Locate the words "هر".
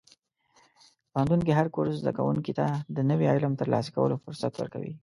1.59-1.67